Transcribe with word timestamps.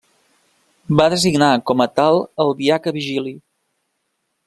Va 1.01 1.05
designar 1.15 1.51
com 1.73 1.85
a 1.87 1.89
tal 2.01 2.19
al 2.45 2.53
diaca 2.65 2.97
Vigili. 3.01 3.39